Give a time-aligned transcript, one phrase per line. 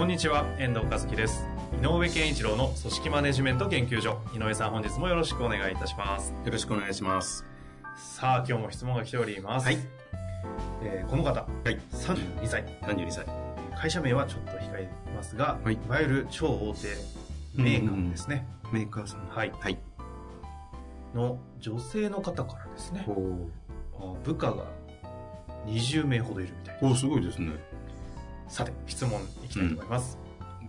[0.00, 1.46] こんにちは遠藤和樹です。
[1.82, 4.18] 井上健一郎の組織マネジメント研究所。
[4.34, 6.32] 井上さん本日もよろしくお願いいたします。
[6.42, 7.44] よろしくお願いします。
[7.98, 9.78] さあ今日も質問が来ております、はい。
[10.82, 11.42] えーこの方。
[11.42, 11.78] はい。
[11.92, 12.64] 32歳。
[12.80, 13.26] 32歳。
[13.76, 15.74] 会社名はちょっと控えますが、はい。
[15.74, 16.74] いわゆる超大
[17.56, 19.28] 手メーカーですね、メーカーさん。
[19.28, 19.52] はい。
[19.60, 19.78] はい。
[21.14, 23.06] の女性の方からですね。
[24.24, 24.64] 部下が
[25.66, 26.86] 20名ほどいるみたいです。
[26.86, 27.52] おすごいですね。
[28.50, 30.18] さて質問いきたいと思います、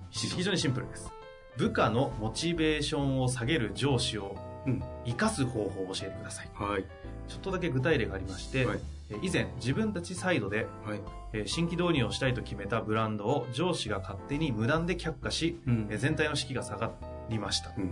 [0.10, 1.12] 非常にシンプルです
[1.58, 4.84] 部下のモチベーションを下げる上司をうん。
[5.06, 6.86] 生かす方法を教えてくださいはい。
[7.28, 8.80] ちょっとだけ具体例がありまして、はい。
[9.10, 11.00] え以前自分たちサイドではい。
[11.34, 16.92] えー新規導入をしたいと決めたブランドを上司が勝手に無断で却下し、うんえー全体の士気が下が
[17.30, 17.92] りました、うん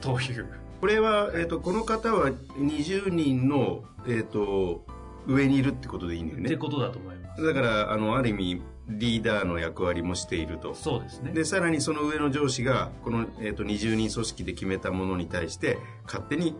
[0.00, 0.46] という
[0.80, 4.84] これは、えっ、と、この方は20人の、えっ、と、
[5.26, 6.46] 上にいるってことでいいんだよね。
[6.46, 10.74] ってことだと思いますだから、あの、ある意味、リーダーの役割もしていると。
[10.74, 16.56] そうですねで、さらにその上の上司が、この、えっ、と、20人組織で決めたものに対して、勝手に、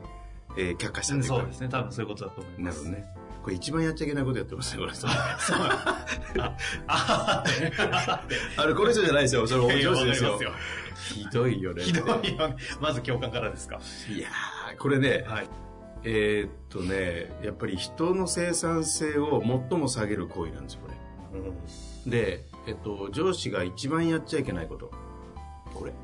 [0.59, 3.27] えー却下したというかそうですね多分そういうことだと思いますなるほどね。
[3.43, 4.93] これ一番やっちゃいけないことやってますね、これ。
[6.89, 7.45] あ
[8.57, 9.47] あれ、この人じゃないですよ。
[9.47, 10.39] それ、いやいや上司ですよ。
[10.97, 11.83] ひどいよね。
[11.83, 15.49] ひどいよねまず共感からですかいやー、これね、はい
[16.03, 20.97] えーっとね、やっぱり人の生産性を最も下げる行為なんですよ、これ。
[22.07, 24.91] で、えっと、上司が一番やっちゃいけないこと。
[25.75, 25.91] これ。
[25.91, 25.97] こ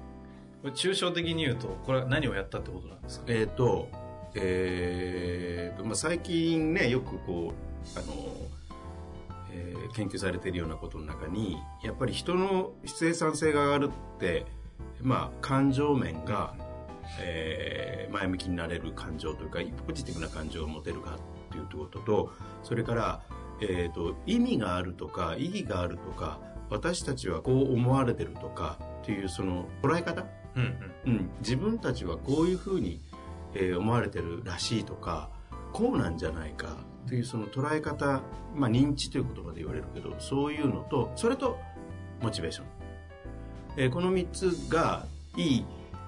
[0.64, 3.24] れ抽象的に言うとこれは何をやったってことなんですか？
[3.28, 3.88] えーっと、
[4.34, 7.52] えーまあ、最近ね、よくこ
[7.96, 8.14] う、あの、
[9.52, 14.46] えー研究されているようなことの中に、やっぱり人の生産性が上がるって、
[15.02, 16.54] まあ、感情面が、
[17.20, 21.18] えー前向きになれる感情というかポジティブな感情を持てるかっ
[21.50, 22.30] ていうことと
[22.62, 23.22] それから、
[23.62, 30.24] えー、と意味があるとか意義があるとか私たちはこう思われてるとかっていうその捉え方、
[30.56, 30.62] うん
[31.06, 31.12] うん。
[31.12, 33.00] うん、自分たちはこういうふうに、
[33.54, 35.28] えー思われてるらしいとか
[35.72, 38.22] こうなんじゃないかというその捉え方、
[38.54, 41.58] まあ、認知という言葉で言われるけどそういうのとそれと
[42.22, 42.66] モチベーション、
[43.76, 45.06] えーこの3つが
[45.36, 45.64] いい、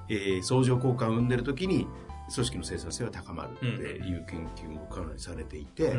[0.09, 1.87] えー相乗効果を生んでる時に
[2.33, 5.99] 組織の生産性は高まるっていう研究もかなりされていて、うん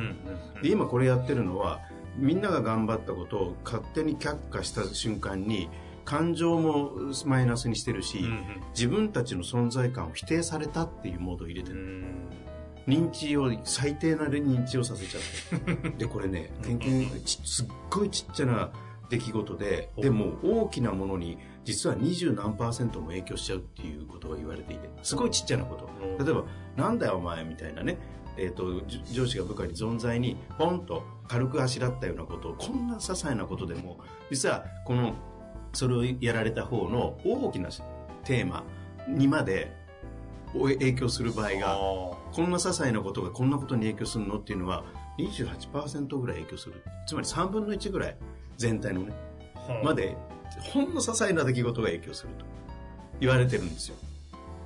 [0.56, 1.82] うんで今これやってるのは
[2.18, 5.70] みんなが頑張ったことを勝手に却下した瞬間に
[6.06, 6.92] 感情も
[7.26, 8.44] マイナスにしてるし、うん
[8.76, 12.30] 自分たちの存在感を否定されたっていうモードを入れてる、うん。
[12.88, 15.90] 認知を最低な認知をさせちゃって。
[15.98, 18.72] でこれね研究ちすっごいちっちゃな
[19.10, 25.90] 出来事ででも大きなものに実は二十何パーセントも影響しちゃうっていうことが言われていてすごいちっちゃなこと。
[26.24, 26.44] 例えば
[26.78, 27.98] 「なんだよお前」みたいなね
[28.38, 34.00] えー、とじ上司が部下に存在にポンと軽くあしらったようなことをこんな些細なことでも
[34.30, 35.14] 実はこの
[35.74, 37.70] それをやられた方の大きな
[38.24, 38.64] テーマ
[39.08, 39.72] にまで
[40.54, 44.84] お影響する場合があこんな些細なことがこんなことに影響するのっていうのは
[45.18, 46.84] 28%ぐらい影響する。
[47.08, 48.18] つまり3分の1ぐらい
[48.58, 50.18] 全体のねーまで
[50.62, 52.46] ほんの些細な出来事が影響すると
[53.20, 53.96] 言われてるんですよ。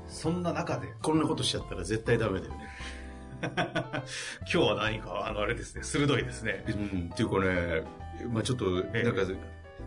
[0.07, 2.59] そんな中でこんなことしちゃったら絶対ダメだよね。
[3.41, 4.03] 今
[4.43, 6.63] 日は何かあのあれですね鋭いですね。
[6.67, 7.09] うん。
[7.13, 7.83] っていうかね、
[8.31, 9.03] まあ、ちょっとええ。
[9.03, 9.21] なんか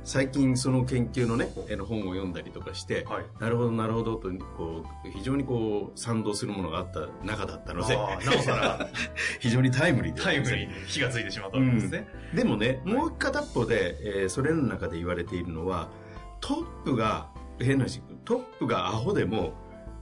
[0.04, 1.48] 最近その研究のね
[1.86, 3.24] 本を読んだりとかして、はい。
[3.40, 8.88] なるほどなるほどとこう非常にこう賛同するものがあった中だったのであーなおさら。
[9.40, 15.88] 非常にタイムリーでタイムリーに火がついてしまったわけですね、でもねもう片っぽで、えーそれの中で言われているのは
[16.40, 17.28] トップが
[17.58, 19.52] 変な話トップがアホでも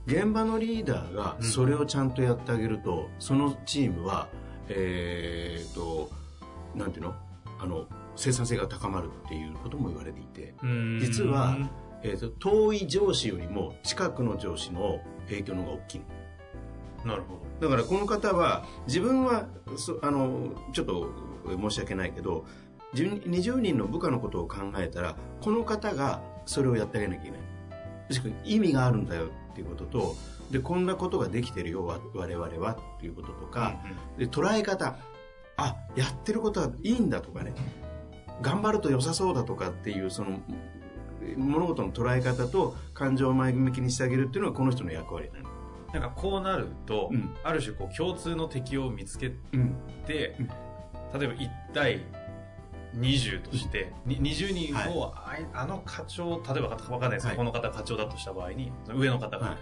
[0.07, 4.29] 現場のリーダーがそれをちゃんとやってあげると、そのチームは
[4.69, 6.11] えーっと
[6.75, 7.15] なんていうの？
[7.63, 10.99] あの生産性が高まるっていうことも言われていてうん。
[11.01, 11.57] 実は、
[12.03, 16.05] えーっと遠い上司よりも近くの上司の影響の方が大きいの。
[17.13, 19.47] なるほだからこの方は自分は
[19.77, 21.09] そあのちょっと
[21.49, 22.45] 申し訳ないけど
[22.93, 27.41] 自分20人の部下のことを考えたらこの方がそれをやってあげなきゃいけない。
[28.11, 30.17] しかも意味があるんだよっていうことと
[30.51, 33.81] でこんなことができてるよわ我々はっていうこととか、
[34.19, 34.97] で捉え方。
[35.61, 37.53] あやってることはいいんだとかね
[38.41, 40.41] 頑張ると良さそうだとかっていうその
[41.37, 45.51] 物事の捉え方と感情を前向きにしてあげるっていうのがこの人の役割なの。
[45.93, 47.35] なんかこうなると、うん。
[47.43, 49.75] ある種こう共通の敵を見つけうん。
[50.07, 50.47] て、うん。
[51.21, 52.05] 例えば1対
[52.97, 57.37] 20として、に20人を、あいあの課長例えばわかんないですけど、はい。
[57.37, 59.59] この方が課長だとした場合に上の方が、はい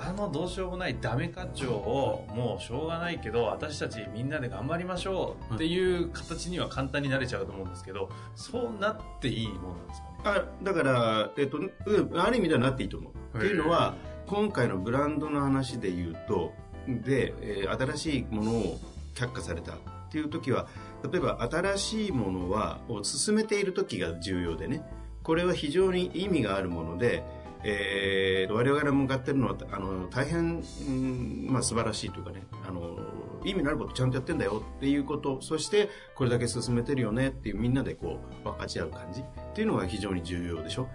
[0.00, 10.14] あのどうしようもないダメ課長をもうしょうがないけど私たちみんなで頑張りましょうっていう形には簡単になれちゃうと思うんですけどそうなっていいもんなんですかね？
[10.24, 13.36] あだから、えっと、うんある意味ではなっていいと思う。
[13.38, 13.94] っていうのは、
[14.26, 16.52] 今回のブランドの話で言うと、
[16.88, 18.80] で、えー新しいものを
[19.14, 19.76] 却下されたっ
[20.10, 20.66] ていう時は、
[21.08, 24.82] 例えば新しいものは、を進めている時が重要でね、
[25.22, 27.22] これは非常に意味があるもので、
[27.64, 32.98] えー、我々が向かってるのは、あの、大変、うんまあ素晴らしいというかね、あの、
[33.44, 39.24] 意味のあることちゃんとやってんだよっていうこと、そしてこれだけ進めてるよねっていうみんなでこう分かち合う感じっ
[39.54, 40.88] ていうのが非常に重要でしょ。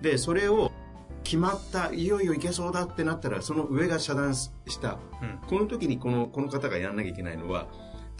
[0.00, 0.72] で、それを
[1.24, 4.50] 決まった、いよいよいけそうだってなったら、その上が遮断し
[4.80, 4.98] た。
[5.22, 7.68] うんこの時にこの、この方がやんなきゃいけないのは、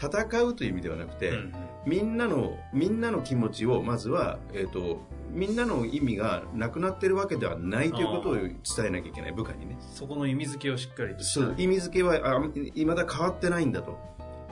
[0.01, 1.53] 戦うという意味ではなくて、うん
[1.87, 4.99] みんなの、みんなの気持ちを、まずは、えっ、と、
[5.33, 8.53] みんなの意味がなくなってるわけではないということを伝
[8.89, 9.79] えなきゃいけない、部下にね。
[9.81, 12.43] そこの意味付けをしっかりとそう、意味付けは、あ、
[12.75, 13.97] いまだ変わってないんだと。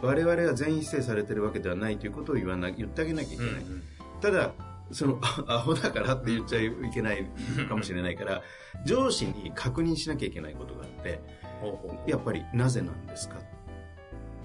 [0.01, 3.53] 我々が全員否定されてるわけではないということを言わな、言ってあげなきゃいけない。
[3.53, 3.83] うんうん。
[4.23, 4.53] ただ、
[4.93, 7.27] その、あアホだからって言っちゃいけない
[7.69, 8.43] かもしれないから、
[8.87, 11.21] 上司に確認しなきゃいけないことがあって、
[12.07, 13.37] やっぱりなぜなんですか？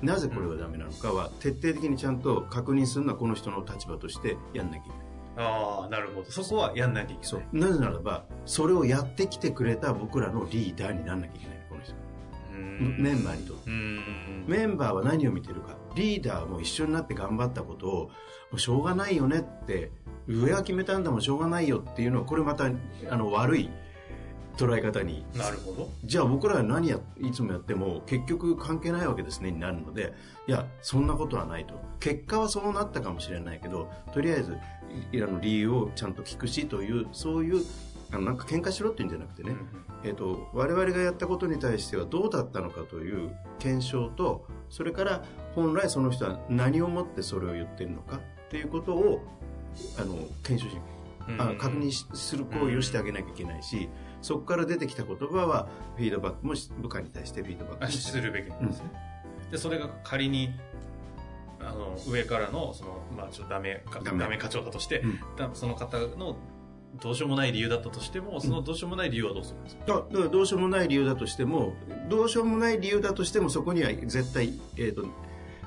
[0.01, 4.97] なぜこれはダメなのかは徹底的にちゃんと確認するのはこの人の立場としてやんなきゃいけない。
[5.37, 7.41] ああなるほどそこはやんなきゃいけないそう。
[7.51, 11.95] なぜならば、それをやってきてくれた僕らのリーダーになんなきゃいけないのこの人。
[13.01, 13.69] メンバーにとって。
[14.47, 15.77] メンバーは何を見てるか。
[15.95, 18.11] リーダーも一緒になって頑張ったことを、も
[18.53, 19.91] うしょうがないよねって、
[20.27, 22.65] 上は決めたんだもんしょうがないよっていうのは、これまた、
[23.09, 23.69] あの、悪い
[24.57, 25.25] 捉え方に。
[25.35, 25.89] なるほど。
[26.03, 30.13] じゃあ僕らは何や、いつもやっても結局関係ないわけですねになるので、
[30.47, 31.73] いや、そんなことはないと。
[31.99, 34.57] 結果はそうなったかもしれないけど、とりあえず、
[35.11, 37.63] いあの理由をちゃんと聞くしという、そういう、
[38.11, 39.55] あのなんか喧嘩しろっていうんじゃなくてね、
[40.03, 45.23] えっ、と、我々がやったことに対してはどうだったのかという検証と、それから
[45.55, 48.19] 本来その人は何をもってそれを言ってるのかっ
[48.49, 49.21] ていうことを、
[49.97, 50.81] あの、検証し、
[51.27, 51.41] うん。
[51.41, 53.89] あ確認しする行為をしてあげなきゃいけないし、
[54.21, 58.91] そこから出てきた言葉はフィードバックもし部下に対してフィードバックするべきなんですね、
[59.51, 60.53] でそれが仮に
[61.59, 64.37] あの上からのその、まあ、ちょっとダメかダメ。
[64.37, 65.19] 課長だとして、うん。
[65.37, 66.35] だその方の
[67.01, 71.73] どうしようもない理由だったとしてもそのどうしようもない理由はどうするんですか、だだからどうしようもない理由だとしても
[72.09, 75.05] どうしようもない理由だとしてもそこには絶対、えー、と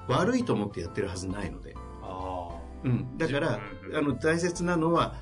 [0.08, 2.50] 悪いと思ってやってるはずないので、あ
[2.84, 3.96] うん、だから、うんうん。
[3.96, 5.14] あの大切なのは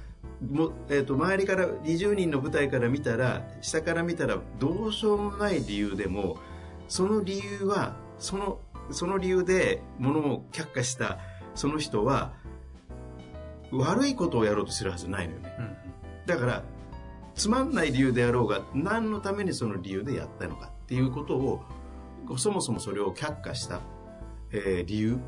[0.50, 6.36] も、えー、と周りから20人の舞台から見たら下から見たらどうしようもない理由でも
[6.88, 8.60] その理由はその
[8.90, 11.18] その理由でものを却下した
[11.54, 12.34] その人は
[13.70, 15.54] 悪いことをやろうとするはずないのよね。
[15.58, 15.76] あ、うん。
[16.26, 16.62] だから
[17.34, 21.62] つまんない理由であろうが何のためにその理由でやったのかっていうことを
[22.36, 23.80] そもそもそれを却下した、
[24.52, 25.18] えー理由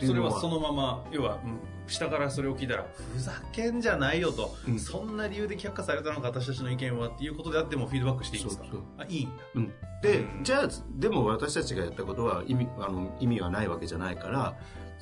[0.00, 1.58] それはそのまま要は、うん
[1.88, 4.78] 下からそれを聞いたらふざけんじゃないよと、うん。
[4.78, 8.64] そんな理由で却下されたのか私たちの意見はっていうことであってもフィードバックしていいんですか？
[8.98, 9.42] あいいんだ。
[9.56, 14.56] うん、で、うんじゃあでも私たちがやったことは意味あの意味がないわけじゃないから、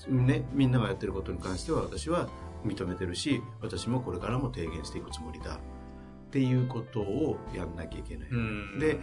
[0.09, 2.29] ね、みんながやってることに関しては私は
[2.65, 5.59] 認めてるし私もこれからも提言していくつもりだっ
[6.31, 8.79] ていうことをやんなきゃいけない、うん。
[8.81, 8.99] で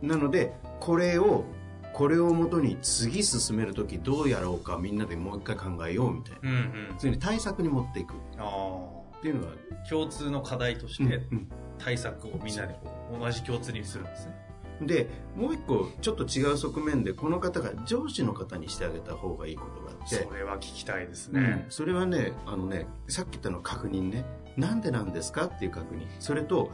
[0.00, 1.44] なのでこれを
[1.92, 6.50] これをもとに次進める時どうやろうかみんなでもう一回考えようみたいな。
[6.50, 6.58] うんう
[6.94, 6.94] ん。
[6.98, 8.14] つまり対策に持っていく。
[8.38, 9.52] あっていうのは、
[9.84, 12.74] あ共通の課題としてうん対策をみんなで
[13.18, 14.34] 同じ共通にするんですね。
[14.80, 20.16] でもう一個ちょっと違う側面でこの方が上司の方にしてあげた方がいいことがあって。
[20.16, 21.42] それは聞きたいですうん。
[21.42, 24.24] ね、それはねあのねさっき言ったの確認ね。
[24.56, 26.06] なんでなんですかっていう確認。
[26.18, 26.70] それと,、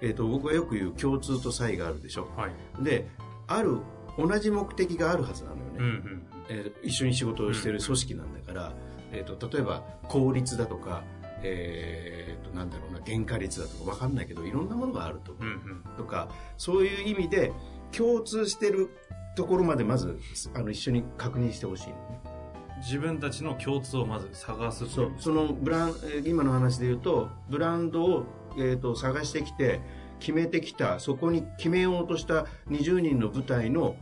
[0.00, 2.28] えー、と僕がよく言う共通と差異があるでしょ。
[2.36, 2.52] はい。
[2.82, 3.08] で
[3.46, 3.78] ある
[4.18, 8.72] 同じ目的があるはずなのよね、うんうんえー一緒に仕事をしている組織なんだから、
[9.12, 11.02] えー、と例えば効率だとか、
[11.42, 15.44] えー、となんだろうな原価率だとか分かんないけどいろんなものがあると思う。
[15.44, 15.96] うんうん。
[15.96, 16.28] とか
[16.58, 17.52] そういう意味で
[17.92, 18.90] 共通してる
[19.36, 20.18] ところまでまず
[20.54, 22.20] あの一緒に確認してほしいのね。
[22.80, 25.12] 自分たちの共通をまず探すとそう。
[25.18, 28.24] そのブランえー今の話で言うとブランドを、
[28.58, 29.80] えー、と探してきて
[30.24, 33.94] 決めてきたそこに決めようとした20人の舞台の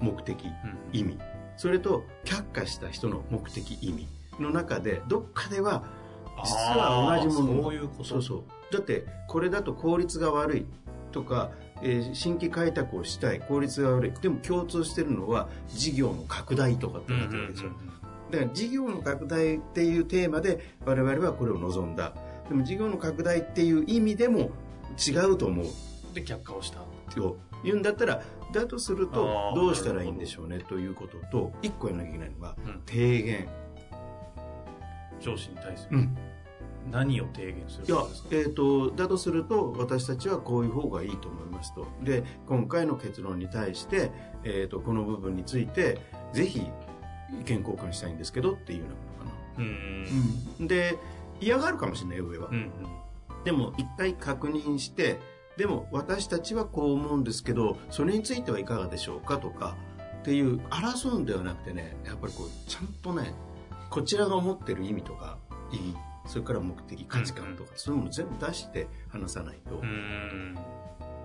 [0.00, 0.52] 目的うん。
[0.92, 1.18] 意味。
[1.56, 4.08] それと却下した人の目的意味
[4.40, 5.84] の中でどっかでは
[6.44, 7.62] 実は同じもの。
[7.62, 8.04] そういうこと。
[8.04, 8.42] そうそう。
[8.72, 10.66] だってこれだと効率が悪い。
[11.12, 13.40] とか、えー新規開拓をしたい。
[13.40, 14.12] 効率が悪い。
[14.20, 18.30] でも共通してるのは事業の拡大とかってうんなってるわけですよ、うん。
[18.32, 22.14] だから事業の拡大っていうテーマで我々はこれを望んだ。
[22.48, 24.50] でも事業の拡大っていう意味でも
[24.98, 25.66] 違うと思う。
[25.66, 26.80] うんで却下をした。
[27.14, 32.82] と言うんだったらだとするとどうしたらいいんでしょうねということと一個やらなきゃいけないのがうん。
[32.86, 33.48] 提言、
[35.20, 35.98] 上司に対する。
[35.98, 36.18] うん、
[36.90, 41.86] 何を提言するいやかですか、えー、とだとすると私たちはこういう方がいいと思いますと。
[42.02, 44.10] で今回の結論に対して、
[44.44, 46.00] えー、とこの部分について
[46.32, 46.60] ぜひ
[47.40, 50.62] 意見交換したいんですけどっていうようなことかうーん。
[50.62, 50.98] な、で
[51.40, 52.72] 嫌がるかもしれないよ上は、うんうん
[53.48, 55.18] でも一回確認して
[55.56, 59.74] でも私たちはこう思うんですけどそれについてはいかがでしょうかとか
[60.20, 63.32] っていう争うんではなくてねやっぱりこうちゃんとね
[63.88, 65.38] こちらが思ってる意味とか
[65.72, 69.80] 意義それから目的価値観とか、そういうものを全部出して話さないと。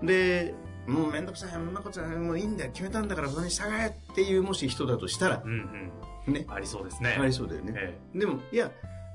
[0.02, 0.54] で
[0.86, 5.92] もう面倒くさいそんなことはもういいんだよ決めたんだからそれに従えっていうもし人だとしたらうん
[6.26, 6.32] う、ん。
[6.32, 6.46] ね。
[6.48, 7.18] ありそうですね。
[7.20, 7.98] ありそうだよね、え。
[8.14, 8.70] でもいや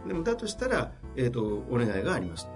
[0.07, 2.47] でもだとしたら、えー、とお願いがあります、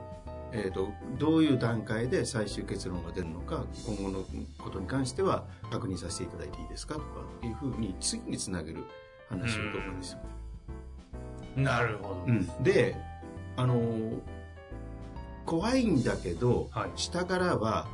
[0.55, 4.23] えー、とどういう段階で最終結論が出るのか今後の
[4.59, 7.05] ことに関しては確認させていただいていいですかとか
[7.37, 8.83] っていうふうに次につなげる
[9.29, 10.19] 話をどっかですよ、
[11.57, 12.63] えなるほど、うん。
[12.63, 12.95] で
[13.57, 14.19] あのー
[15.45, 16.91] 怖いんだけど、はい。
[16.95, 17.87] 下からは、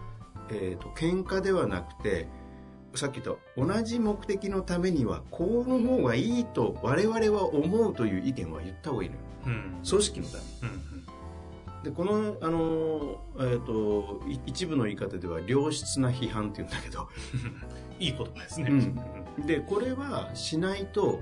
[0.50, 2.28] えー、と喧嘩ではなくて
[2.96, 9.22] さっき言った同じ目的のためにはこうの方がいいと我々は思うという意見は言った方がいいのよ。
[9.48, 9.82] うん。
[9.88, 10.89] 組織のためうんうん
[11.84, 17.08] でこの、あのーえー、とい一部の言い方では良質な批判っていうんだけど。
[18.00, 18.70] いい言葉ですね、
[19.38, 19.46] うん。
[19.46, 21.20] でこれはしないと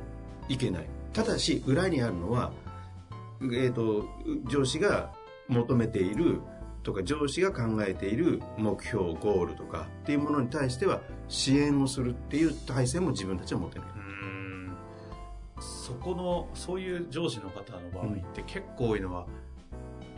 [0.48, 0.86] いけない。
[1.12, 2.52] ただし裏にあるのは、
[3.42, 4.06] えー、と
[4.48, 5.12] 上司が
[5.48, 6.42] 求めている
[6.84, 13.88] とか上司が考えている目標ゴールとかっていうものに対しては支援をするっていう体制も自分たちは持ってない、
[15.60, 19.28] そこのそういう上司の方の場合って結構多いのは、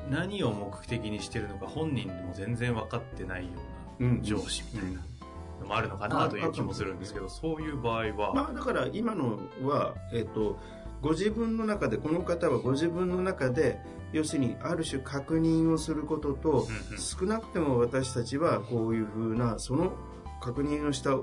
[0.10, 3.50] 何を目的にしてるのか本人でも全然分かってないよ
[4.00, 5.02] うな上司みたいな
[5.62, 10.58] のもあるのかなという気もするんですけどそういう場合は、まあだから今のは、えっと
[11.02, 13.80] ご自分の中でこの方はご自分の中で
[14.12, 19.94] 要するにある種確認をすることと、少なくても私たちはこういうふうなその
[20.42, 21.16] 確認をした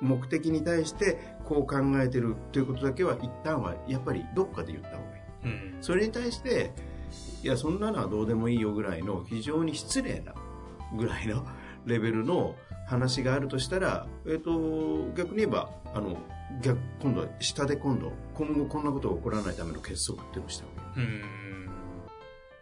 [0.00, 5.74] 目的に対してこう考えてるということだけは一旦はやっぱりどっかで言った方がいい。
[5.74, 5.78] うん。
[5.80, 6.72] それに対して
[7.42, 10.34] いやそんなのはどうでもいいよぐらいの非常に失礼な
[10.96, 11.46] ぐらいの
[11.86, 12.54] レベルの
[12.86, 16.16] 話があるとしたら、えっと逆に言えばあの
[16.62, 21.20] 逆今度は下で今度今後こんなことが起こらないための結束っていうのをした方がいい。
[21.20, 21.24] う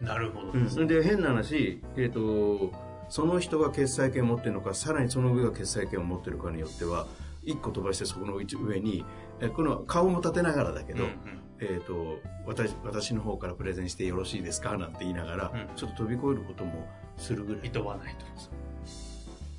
[0.00, 0.06] ーん。
[0.06, 2.72] なるほどうんですね、それで変な話、えっと
[3.10, 7.06] その人が決裁権を持ってるのかさらにその上が決裁権を持ってるかによっては
[7.42, 9.04] 一個飛ばしてそこの上に
[9.40, 14.76] えこの顔も立てながらだけど、うんうんえー、と私私の方からプレゼンしてよろしいですか？
[14.78, 15.76] なんて言いながら、うん。
[15.76, 17.66] ちょっと飛び越えることもするぐらい。
[17.66, 18.24] いとわないと。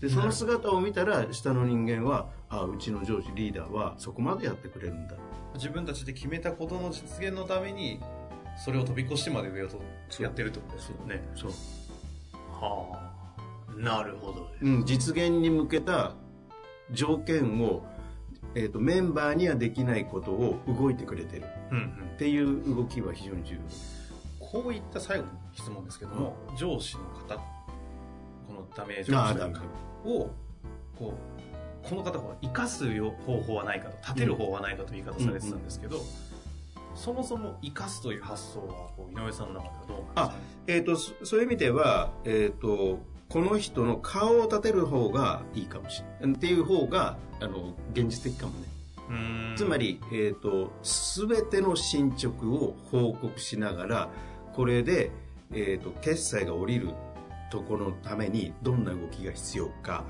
[0.02, 5.16] でその姿を見たら下の人間はあうちの上司リーダーはそこまでやってくれるんだ。
[5.54, 8.02] 自分たちで決めたことの実現のために
[8.58, 9.80] それを飛び越してまで上をと
[10.24, 11.24] やってるってことですよね。
[11.36, 11.52] そう、
[12.50, 13.12] はあ。
[13.78, 14.66] なるほどです。
[14.66, 16.16] うん、実現に向けた
[16.92, 17.86] 条件を、
[18.56, 21.44] えー、とメンバーにはできないことを動いてくれてる。
[21.72, 21.86] うんうん。
[22.16, 23.60] っていう動きは非常に重要。
[24.40, 27.36] こういった最後の質問ですけども、上司の方
[28.48, 28.96] このダメ。
[28.96, 30.30] ージを
[30.98, 36.02] こうこの方が生かすよ方法はないかと立てる方法はないかという言い方されてたんですけど、
[36.96, 40.34] そもそも生かすという発想はこう井上さんの中ではどうなんですか、
[40.68, 43.00] えー、とそそういう意味では、えー、と
[43.32, 46.36] この人の顔を立てる方がいいかもしれない。
[46.36, 48.68] っていう方があの現実的かもね。
[49.56, 54.10] つまり、えー、と全ての進捗を報告しながら
[54.54, 55.12] これで、
[55.52, 56.90] えー、と決済が下りる
[57.50, 60.04] ところのためにどんな動きが必要か。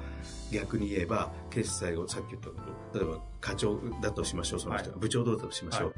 [0.52, 2.56] 逆に言えば決済をさっき言ったこ
[2.92, 5.00] と例えば課長だとしましょうその人が、はい。
[5.00, 5.96] 部長どうだとしましょう、はい。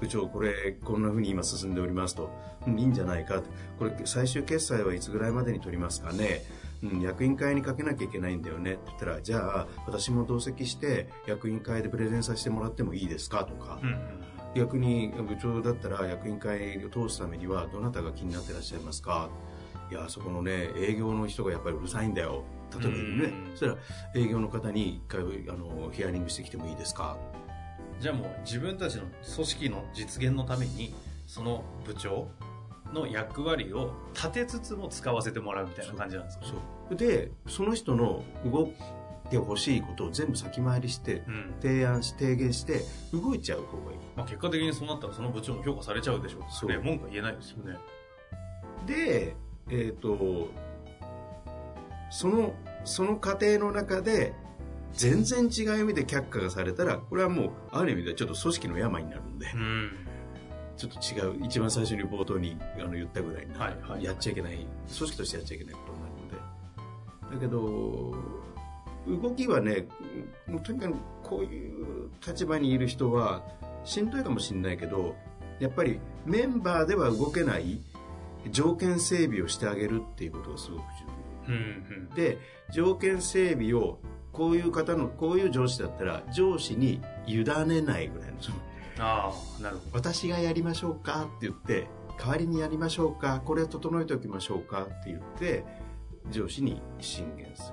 [0.00, 2.30] 部長これこんなふうに今進んでおりますと、
[2.66, 3.36] うんいいんじゃないか。
[3.36, 3.42] と
[3.78, 6.42] これ最終決済はいつぐらいまでに取りますかね
[6.82, 8.72] うん、役員会にかけなきゃいけないんだよね。
[8.72, 13.44] って言ったらじゃあ私も同席して役員会でプレゼンさせてもらってもいいですか？
[13.44, 13.98] とか、うんうん
[14.54, 19.30] 逆に部長だったら役員会を通すためにはどなたが気になってらっしゃいますか？
[19.90, 22.44] いやそこのね営業の人がやっぱりうるさいんだよ。
[22.78, 23.02] 例えばね。
[23.46, 23.50] うん。
[23.52, 23.76] そしたら
[24.14, 25.24] 営業の方に一回あ
[25.54, 27.16] のヒアリングしてきてもいいですか？
[27.98, 30.94] じゃあもう自分たちの組織の実現のために
[31.26, 32.28] その部長
[32.92, 36.54] の役割を立てつつも使わせてもらうみたいな感じなんですかそ
[36.90, 36.96] う。
[36.96, 41.54] でその人の動いてほしいことを全部先回りしてうん。
[41.60, 42.82] 提案し提言して
[43.12, 43.98] 動いちゃう方がいい。
[44.16, 46.42] まあ、結果的にそうなったらその部長も評価されちゃうでしょう。
[46.50, 46.70] そう。
[46.70, 47.78] ね文句は言えないですよね。
[48.86, 49.36] で
[49.70, 50.48] えっ、と
[52.10, 54.34] そのその過程の中で
[54.92, 59.46] 全然違う意味で却下がされたらこれはもうある意味ではちょっと組織の病になるんで。
[59.54, 60.01] うん
[60.82, 61.46] ちょっと違う。
[61.46, 64.04] 一番最初に冒頭にあの言ったぐらいな、はいはい。
[64.04, 66.28] やっちゃいけない組織としてやっちゃいけないことになるの
[67.30, 67.34] で。
[67.34, 68.14] だけど
[69.06, 69.86] 動きはね
[70.46, 73.42] もうとにかくこういう立場にいる人は
[73.84, 75.16] しんどいかもしれないけど
[75.60, 77.80] やっぱりメンバーでは動けない
[78.50, 80.86] 条件整備をしてあげるっていうことがすごく重
[81.48, 82.08] うんうん。
[82.10, 82.38] 要で
[82.72, 83.98] 条件整備を
[84.32, 88.58] こういう方のこういう上司だったら上司に委ねないぐらいのその
[88.98, 95.64] ああなるほ私がやりましょうかって言って代わりにやりましょうかこれを整えておきましょうかって言って
[96.30, 97.72] 上司に進言す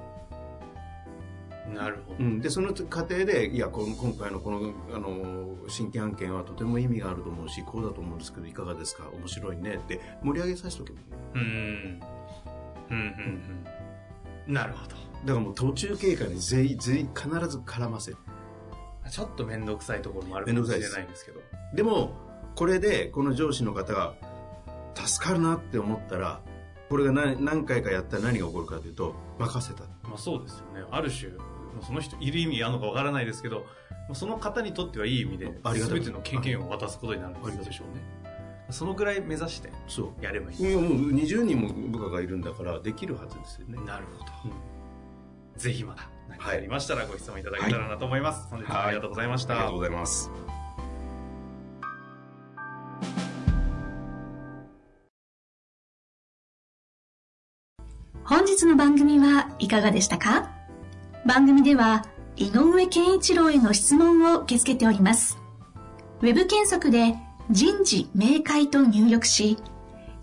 [1.68, 9.04] どなるほる、うん、でその過程でいやこの今回のこのあの新規案件はとても意味があると思うしこうだと思うんですけどいかがですか？
[9.14, 9.76] 面白いね。
[9.76, 12.02] って盛り上げさせておけばいいどうんうん
[12.90, 13.64] うん。
[14.48, 14.54] うん。
[14.54, 14.96] なるほど。
[14.96, 18.18] だからもう途中経過に全員全員必ず絡ませる
[19.10, 21.42] ちょっと面倒くさいところもあるかもしれないですけど。
[21.74, 22.14] でも
[22.56, 24.14] これでこの上司の方が
[24.96, 26.42] 助かるなって思ったら
[26.90, 29.84] これが何何回かやったら何が起こるかというと任せた。
[30.04, 30.86] まあそうですよね。
[30.92, 31.32] ある種
[31.86, 33.66] その人いる意味あるのかわからないですけど
[34.14, 36.00] その方にとってはいい意味でありがたい。
[36.02, 38.04] 全ての経験を渡すことになるんでしょうね
[38.72, 40.24] そのぐらい目指してそう。
[40.24, 40.62] やればいい。
[40.62, 43.80] いやもう20人も部下がいるんだからできるはずですよね。
[43.86, 44.79] なるほど、うん
[45.60, 50.32] ぜひまた何かありましたらご質問いただけたらなと思います、本日もありがとうございました、ありがとうございます。
[58.24, 60.52] 本日の番組はいかがでしたか？
[61.26, 62.06] 番組では
[62.38, 65.38] 井上健一郎への質問を受け付けております。
[66.22, 67.16] ウェブ検索で
[67.50, 69.58] 人事明快と入力し、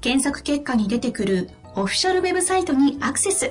[0.00, 3.50] 検索結果に出てくるオフィシャルウェブサイトにアクセス。